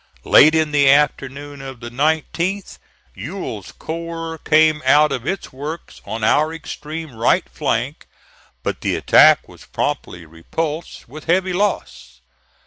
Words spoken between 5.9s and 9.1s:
on our extreme right flank; but the